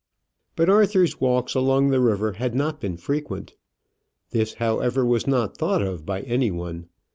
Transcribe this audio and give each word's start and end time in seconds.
But 0.55 0.67
Arthur's 0.67 1.21
walks 1.21 1.53
along 1.53 1.89
the 1.89 1.99
river 1.99 2.31
had 2.31 2.55
not 2.55 2.81
been 2.81 2.97
frequent. 2.97 3.53
This, 4.31 4.55
however, 4.55 5.05
was 5.05 5.27
not 5.27 5.57
thought 5.57 5.83
of 5.83 6.07
by 6.07 6.21
any 6.21 6.49
one. 6.49 6.87